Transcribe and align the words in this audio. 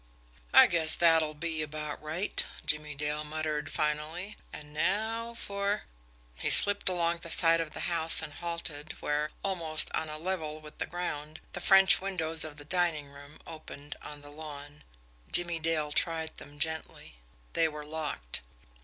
"I 0.51 0.65
guess 0.65 0.95
that'll 0.95 1.35
be 1.35 1.61
about 1.61 2.01
right," 2.01 2.43
Jimmie 2.65 2.95
Dale 2.95 3.23
muttered 3.23 3.71
finally. 3.71 4.35
"And 4.51 4.73
now 4.73 5.35
for" 5.35 5.83
He 6.41 6.49
slipped 6.49 6.89
along 6.89 7.19
the 7.19 7.29
side 7.29 7.61
of 7.61 7.73
the 7.75 7.81
house 7.81 8.19
and 8.19 8.33
halted 8.33 8.93
where, 8.99 9.29
almost 9.43 9.91
on 9.93 10.09
a 10.09 10.17
level 10.17 10.59
with 10.59 10.79
the 10.79 10.87
ground, 10.87 11.39
the 11.53 11.61
French 11.61 12.01
windows 12.01 12.43
of 12.43 12.57
the 12.57 12.65
dining 12.65 13.09
room 13.09 13.37
opened 13.45 13.95
on 14.01 14.21
the 14.21 14.31
lawn. 14.31 14.83
Jimmie 15.31 15.59
Dale 15.59 15.91
tried 15.91 16.35
them 16.37 16.57
gently. 16.57 17.17
They 17.53 17.67
were 17.67 17.85
locked. 17.85 18.41